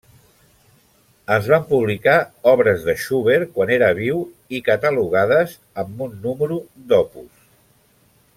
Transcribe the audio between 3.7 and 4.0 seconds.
era